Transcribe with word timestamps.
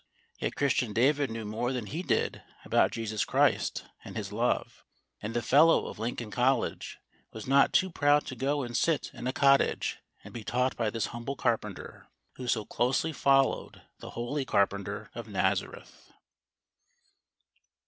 Yet 0.39 0.55
Christian 0.55 0.93
David 0.93 1.29
knew 1.29 1.45
more 1.45 1.71
than 1.71 1.85
he 1.85 2.01
did 2.01 2.41
about 2.65 2.89
Jesus 2.89 3.23
Christ 3.23 3.85
and 4.03 4.17
His 4.17 4.31
love; 4.33 4.83
and 5.21 5.35
the 5.35 5.43
Fellow 5.43 5.85
of 5.85 5.99
Lincoln 5.99 6.31
College 6.31 6.97
was 7.31 7.45
not 7.45 7.71
too 7.71 7.91
proud 7.91 8.25
to 8.25 8.35
go 8.35 8.63
and 8.63 8.75
sit 8.75 9.11
in 9.13 9.27
a 9.27 9.31
cottage 9.31 9.99
and 10.23 10.33
be 10.33 10.43
taught 10.43 10.75
by 10.75 10.89
this 10.89 11.05
humble 11.13 11.35
carpenter, 11.35 12.07
who 12.37 12.47
so 12.47 12.65
closely 12.65 13.13
followed 13.13 13.83
the 13.99 14.09
Holy 14.17 14.43
Carpenter 14.43 15.11
of 15.13 15.27
Nazareth. 15.27 16.11